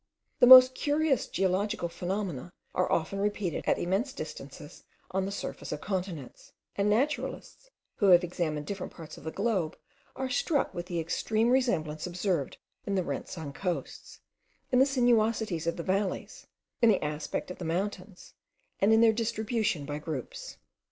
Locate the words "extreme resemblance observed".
10.99-12.57